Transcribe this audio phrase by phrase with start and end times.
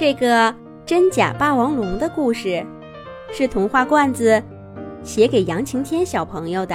[0.00, 0.54] 这个
[0.86, 2.64] 真假霸王龙的故事，
[3.30, 4.42] 是童话罐子
[5.02, 6.74] 写给杨晴天小朋友的。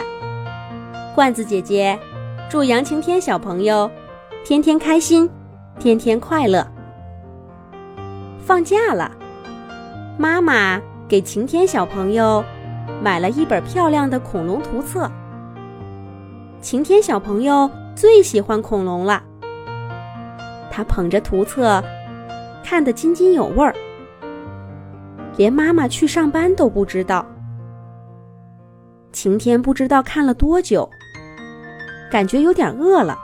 [1.15, 1.97] 罐子姐姐
[2.47, 3.89] 祝杨晴天小朋友
[4.43, 5.27] 天天开心，
[5.79, 6.67] 天天快乐。
[8.45, 9.11] 放假了，
[10.19, 12.45] 妈妈给晴天小朋友
[13.01, 15.09] 买了一本漂亮的恐龙图册。
[16.61, 19.23] 晴天小朋友最喜欢恐龙了，
[20.69, 21.83] 他捧着图册。
[22.67, 23.75] 看得津津有味儿，
[25.37, 27.23] 连妈妈去上班都不知道。
[29.11, 30.89] 晴天不知道看了多久，
[32.09, 33.15] 感觉有点饿了。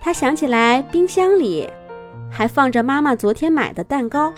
[0.00, 1.68] 他想起来冰箱里
[2.30, 4.32] 还放着妈妈昨天买的蛋糕，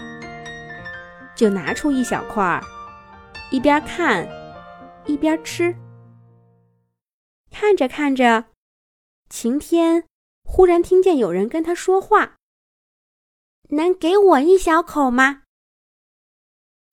[1.36, 2.60] 就拿出一小块儿，
[3.52, 4.26] 一边看
[5.06, 5.72] 一边吃。
[7.52, 8.46] 看着看着，
[9.30, 10.02] 晴天
[10.44, 12.37] 忽然听见有人跟他说话。
[13.68, 15.42] 能给我一小口吗？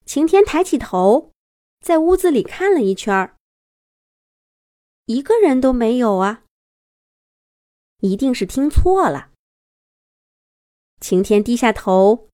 [0.04, 1.32] 晴天抬起头，
[1.80, 3.36] 在屋子里看了一圈儿，
[5.06, 6.44] 一个人都没有啊！
[8.00, 9.32] 一定是听错了。
[11.00, 12.28] 晴天低下头，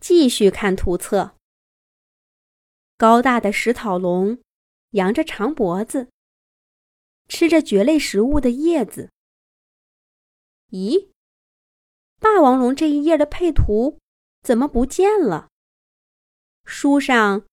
[0.00, 1.36] 继续看图册。
[2.96, 4.40] 高大的食草龙，
[4.90, 6.08] 扬着长脖子，
[7.28, 9.10] 吃着蕨类食物的叶子。
[10.70, 11.08] 咦？
[12.34, 14.00] 霸王龙这一页的配图
[14.42, 15.50] 怎么不见了？
[16.64, 17.46] 书上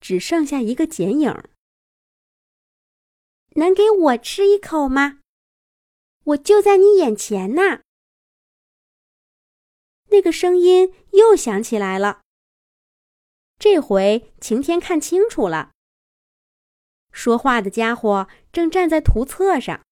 [0.00, 1.32] 只剩下一个剪影。
[3.50, 5.20] 能给我吃一口吗？
[6.24, 7.82] 我就在你眼前呢。
[10.06, 12.22] 那个声音又响起来了。
[13.60, 15.70] 这回晴天看清楚了，
[17.12, 19.86] 说话的家伙正站在图册上，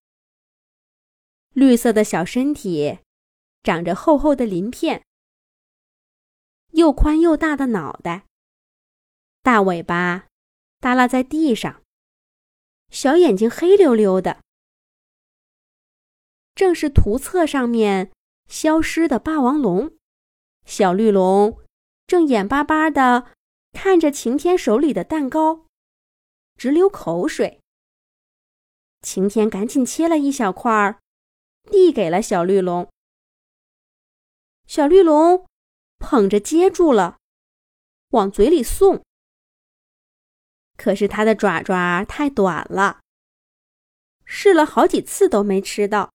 [1.53, 2.99] 绿色的小身体。
[3.65, 5.03] 长着厚厚的鳞片，
[6.73, 8.27] 又宽又大的脑袋，
[9.43, 10.27] 大尾巴
[10.81, 11.83] 耷拉在地上，
[12.91, 14.43] 小眼睛黑溜溜的，
[16.55, 18.13] 正是图册上面
[18.47, 19.97] 消失的霸王龙。
[20.67, 21.59] 小绿龙
[22.07, 23.33] 正眼巴巴的
[23.73, 25.65] 看着晴天手里的蛋糕，
[26.59, 27.63] 直流口水。
[29.01, 31.01] 晴天赶紧切了一小块儿，
[31.71, 32.91] 递给了小绿龙。
[34.67, 35.47] 小绿龙
[35.99, 37.19] 捧着接住了，
[38.11, 39.05] 往嘴里送。
[40.77, 43.01] 可是它的爪爪太短了，
[44.25, 46.13] 试了好几次都没吃到。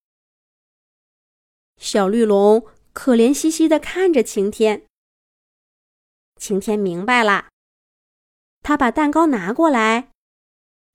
[1.77, 4.85] 小绿龙可怜兮兮的看着晴天。
[6.35, 7.49] 晴天明白了，
[8.61, 10.11] 他把蛋糕拿过来，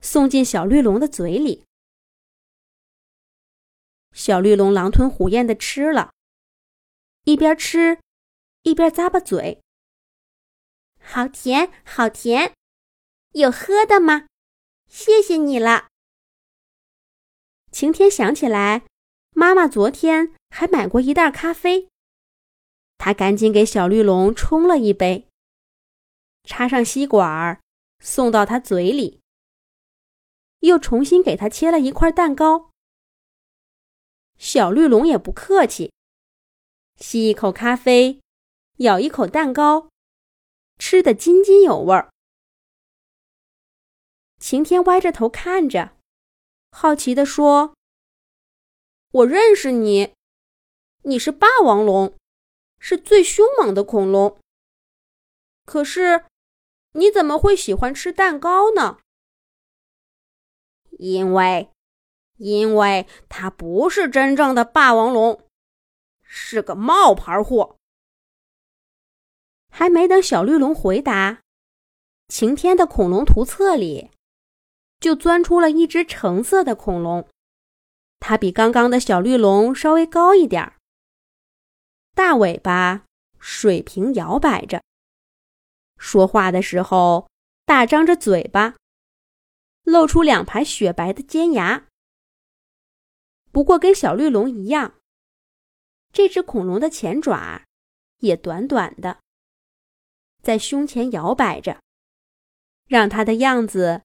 [0.01, 1.65] 送进小绿龙的嘴里。
[4.11, 6.14] 小绿龙狼吞虎咽的吃了。
[7.25, 7.99] 一边吃，
[8.61, 9.59] 一边咂巴嘴。
[11.01, 12.53] 好甜，好甜！
[13.31, 14.27] 有喝的吗？
[14.87, 15.87] 谢谢你了。
[17.71, 18.85] 晴天想起来，
[19.31, 21.89] 妈妈昨天还买过一袋咖啡，
[22.99, 25.27] 他赶紧给小绿龙冲了一杯，
[26.43, 27.59] 插上吸管儿，
[28.01, 29.19] 送到他嘴里，
[30.59, 32.69] 又重新给他切了一块蛋糕。
[34.37, 35.91] 小绿龙也不客气。
[36.97, 38.21] 吸一口咖啡，
[38.77, 39.89] 咬一口蛋糕，
[40.79, 42.09] 吃得津津有味儿。
[44.39, 45.97] 晴天歪着头看着，
[46.71, 47.75] 好奇地说
[49.11, 50.13] ：“我认识你，
[51.03, 52.15] 你是霸王龙，
[52.79, 54.39] 是最凶猛的恐龙。
[55.65, 56.25] 可是，
[56.93, 58.99] 你怎么会喜欢吃蛋糕呢？
[60.91, 61.69] 因为，
[62.37, 65.41] 因为它不是真正的霸王龙。”
[66.37, 67.77] 是个冒牌货。
[69.69, 71.41] 还没等小绿龙回答，
[72.27, 74.11] 晴天的恐龙图册里
[74.99, 77.25] 就钻出了一只橙色的恐龙，
[78.19, 80.75] 它比刚刚的小绿龙稍微高一点儿，
[82.13, 83.05] 大尾巴
[83.39, 84.83] 水平摇摆着，
[85.97, 87.29] 说话的时候
[87.65, 88.75] 大张着嘴巴，
[89.83, 91.87] 露出两排雪白的尖牙。
[93.53, 94.95] 不过跟小绿龙一样。
[96.15, 97.63] 这只恐龙的前爪
[98.21, 99.17] 也短短的，
[100.41, 101.75] 在胸前摇摆着，
[102.87, 104.01] 让它的样子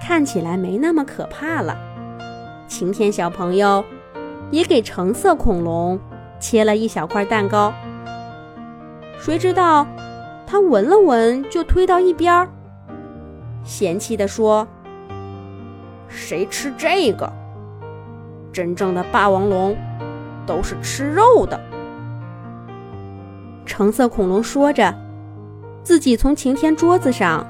[0.00, 1.78] 看起来没那么可怕了。
[2.66, 3.84] 晴天小朋友
[4.50, 6.00] 也给橙色恐龙
[6.40, 7.74] 切了一小块蛋糕，
[9.20, 9.86] 谁知道
[10.46, 12.48] 他闻了闻就推到一边儿，
[13.62, 14.66] 嫌弃地说
[16.08, 17.30] ：“谁吃这个？
[18.50, 19.76] 真正的霸王龙！”
[20.48, 21.60] 都是吃肉的。
[23.66, 24.92] 橙色恐龙说着，
[25.84, 27.46] 自己从晴天桌子上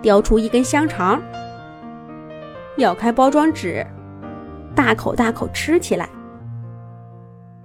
[0.00, 1.20] 叼出一根香肠，
[2.78, 3.86] 咬开包装纸，
[4.74, 6.08] 大口大口吃起来。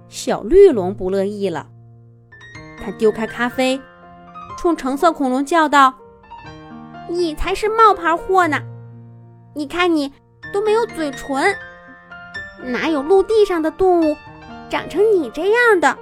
[0.08, 1.66] 小绿龙不乐意了，
[2.84, 3.80] 他丢开咖啡，
[4.58, 5.94] 冲橙色恐龙叫道
[7.10, 8.60] ：“你才是冒牌货呢！
[9.54, 10.12] 你看你
[10.52, 11.56] 都没有嘴唇，
[12.62, 14.14] 哪有陆地上的动物
[14.70, 15.98] 长成你这样的？”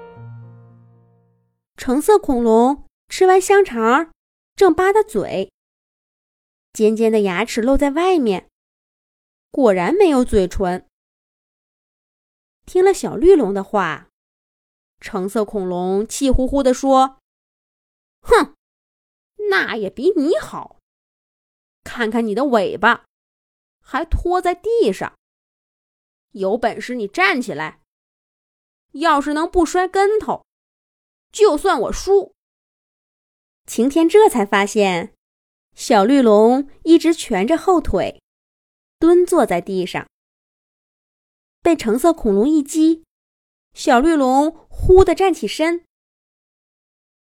[1.76, 4.12] 橙色恐龙吃完香肠，
[4.54, 5.52] 正吧嗒嘴，
[6.72, 8.48] 尖尖的牙齿露在外面，
[9.50, 10.88] 果然没有嘴唇。
[12.64, 14.08] 听了小绿龙的话，
[15.00, 17.18] 橙色恐龙气呼呼地说
[18.22, 18.54] ：“哼，
[19.50, 20.78] 那也比你好。
[21.82, 23.04] 看看你的尾巴，
[23.80, 25.12] 还拖在地上。
[26.30, 27.82] 有本事你站起来，
[28.94, 30.44] 要是能不摔跟头。”
[31.30, 32.34] 就算我输，
[33.66, 35.14] 晴天这才发现，
[35.74, 38.22] 小绿龙一直蜷着后腿，
[38.98, 40.06] 蹲坐在地上。
[41.60, 43.04] 被橙色恐龙一击，
[43.72, 45.84] 小绿龙忽地站起身，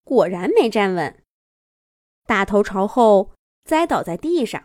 [0.03, 1.23] 果然没站稳，
[2.25, 3.33] 大头朝后
[3.65, 4.65] 栽倒在地上。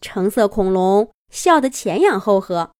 [0.00, 2.73] 橙色恐龙笑得前仰后合。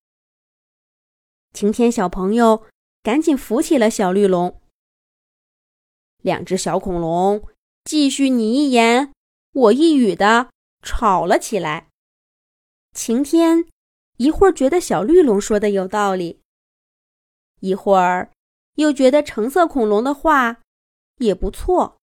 [1.55, 2.65] 晴天小朋友
[3.01, 4.59] 赶紧扶起了小绿龙。
[6.17, 7.47] 两只小恐龙
[7.85, 9.13] 继续你一言
[9.53, 10.49] 我一语的
[10.81, 11.87] 吵了起来。
[12.91, 13.69] 晴天
[14.17, 16.41] 一会儿觉得小绿龙说的有道理，
[17.61, 18.33] 一会儿
[18.73, 20.61] 又觉得橙色恐龙的话
[21.19, 21.95] 也不错。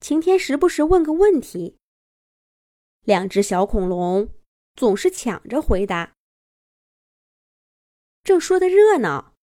[0.00, 1.78] 晴天时不时问个问题，
[3.04, 4.28] 两只小恐龙
[4.76, 6.12] 总是抢着回答。
[8.22, 9.34] 正说的热闹，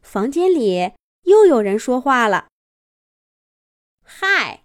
[0.00, 0.92] 房间里。
[1.24, 2.48] 又有人说话了。
[4.02, 4.62] 嗨，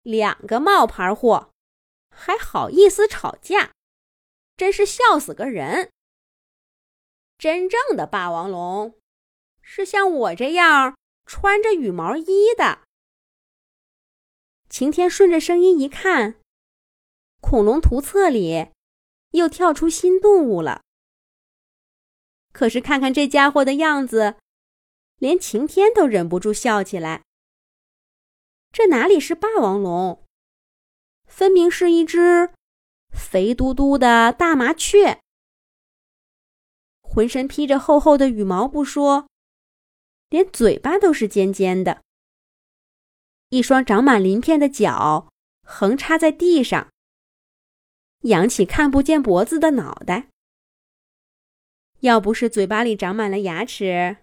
[0.00, 1.52] 两个冒牌货，
[2.08, 3.72] 还好意思吵架，
[4.56, 5.92] 真是笑死个人。
[7.36, 8.98] 真正的霸王龙，
[9.60, 10.96] 是像我这样
[11.26, 12.80] 穿着羽毛衣的。
[14.70, 16.40] 晴天顺着声音一看，
[17.42, 18.70] 恐龙图册里
[19.32, 20.82] 又跳出新动物了。
[22.60, 24.36] 可是看看这家伙的样子。
[25.16, 27.22] 连晴天都忍不住笑起来。
[28.70, 30.22] 这哪里是霸王龙，
[31.24, 32.50] 分明是一只
[33.16, 35.22] 肥嘟嘟的大麻雀，
[37.00, 39.26] 浑身披着厚厚的羽毛不说，
[40.28, 42.02] 连嘴巴都是尖尖的，
[43.48, 45.28] 一双长满鳞片的脚
[45.62, 46.90] 横插在地上，
[48.24, 50.28] 扬起看不见脖子的脑袋。
[52.00, 54.18] 要不是嘴巴里长满了牙齿。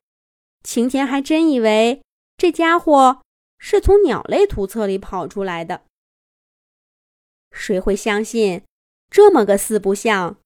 [0.64, 2.02] 晴天还真以为
[2.36, 3.22] 这家伙
[3.58, 5.86] 是从鸟类图册里跑出来的。
[7.52, 8.64] 谁会相信
[9.10, 10.38] 这么个四不像，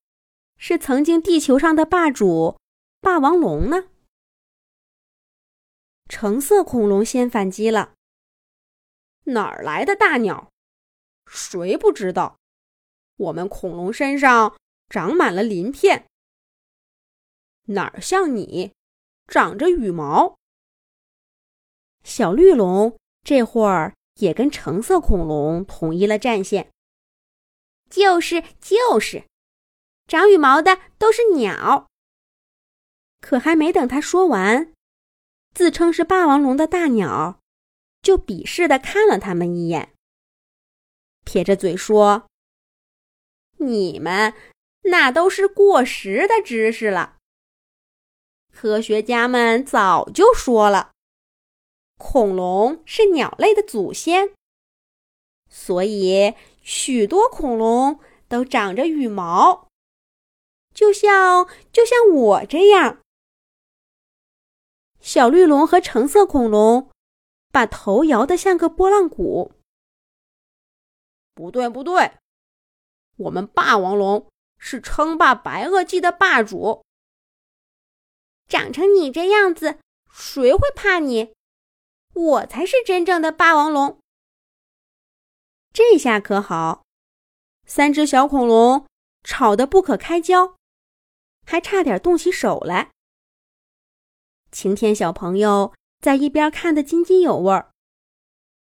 [0.56, 2.58] 是曾经地球上的霸主
[3.00, 3.88] 霸王龙呢？
[6.08, 7.94] 橙色恐龙先反击了
[9.24, 10.50] ：“哪儿来的大鸟？
[11.26, 12.36] 谁不知道？
[13.16, 14.56] 我们恐龙身上
[14.88, 16.06] 长满了鳞片，
[17.66, 18.72] 哪儿像你？”
[19.28, 20.36] 长着羽毛，
[22.02, 26.70] 小绿龙这会儿也跟橙色恐龙统一了战线。
[27.88, 29.24] 就是就是，
[30.06, 31.88] 长羽毛的都是鸟。
[33.20, 34.74] 可还没等他说完，
[35.54, 37.40] 自称是霸王龙的大鸟
[38.02, 39.94] 就鄙视的看了他们一眼，
[41.24, 42.26] 撇着嘴说
[43.58, 44.34] ：“你们
[44.82, 47.18] 那都是过时的知识了。”
[48.52, 50.92] 科学家们早就说了，
[51.98, 54.30] 恐龙是鸟类的祖先，
[55.50, 59.66] 所以许多恐龙都长着羽毛，
[60.72, 63.00] 就像就像我这样。
[65.00, 66.88] 小绿龙和橙色恐龙
[67.50, 69.52] 把头摇得像个拨浪鼓。
[71.34, 72.12] 不对，不对，
[73.16, 74.28] 我们霸王龙
[74.58, 76.84] 是称霸白垩纪的霸主。
[78.52, 79.78] 长成你这样子，
[80.12, 81.32] 谁会怕你？
[82.12, 83.98] 我才是真正的霸王龙。
[85.72, 86.84] 这下可好，
[87.66, 88.86] 三只小恐龙
[89.24, 90.58] 吵得不可开交，
[91.46, 92.90] 还差点动起手来。
[94.50, 97.70] 晴天小朋友在一边看得津津有味儿，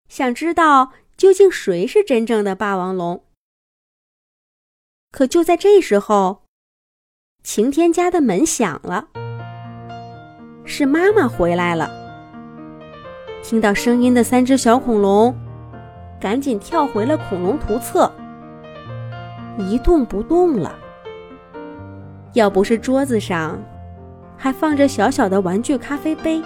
[0.08, 3.26] 想知道究竟谁是真正的霸王龙。
[5.12, 6.46] 可就在这时候，
[7.44, 9.10] 晴天家的门响了。
[10.64, 11.90] 是妈妈回来了。
[13.44, 15.36] 听到声音的三只小恐龙，
[16.20, 18.12] 赶紧跳回了恐龙图册，
[19.58, 20.76] 一动不动了。
[22.34, 23.60] 要不是桌子上
[24.38, 26.42] 还放着小小的玩具咖啡杯，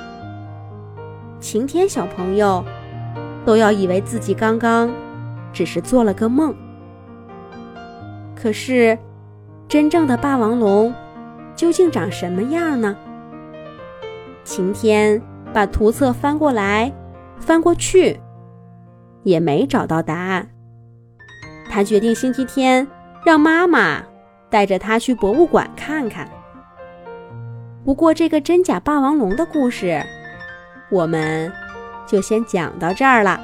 [1.39, 2.63] 晴天小朋友
[3.45, 4.89] 都要以为自己刚刚
[5.53, 6.55] 只是做了个梦。
[8.35, 8.97] 可是，
[9.67, 10.93] 真正的霸王龙
[11.55, 12.95] 究竟长什么样呢？
[14.45, 15.21] 晴天
[15.51, 16.93] 把图册翻过来，
[17.39, 18.17] 翻过去，
[19.23, 20.47] 也没找到答案。
[21.69, 22.87] 他决定星期天
[23.25, 24.01] 让妈妈
[24.49, 26.29] 带着他去博物馆看看。
[27.83, 30.01] 不过，这个真假霸王龙的故事，
[30.89, 31.51] 我们
[32.05, 33.39] 就先讲到这儿了。